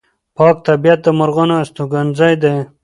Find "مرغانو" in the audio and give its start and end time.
1.19-1.55